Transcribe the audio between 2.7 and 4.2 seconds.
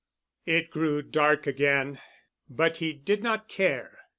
he did not care.